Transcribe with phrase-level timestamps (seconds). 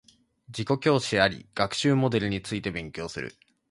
[0.47, 3.35] 自己教師あり学習モデルについて勉強する